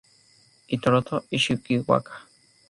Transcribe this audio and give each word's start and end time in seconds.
Hiroto 0.69 1.17
Ishikawa 1.37 2.01